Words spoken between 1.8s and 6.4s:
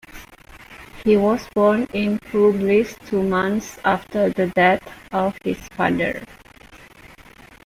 in Volubilis two months after the death of his father.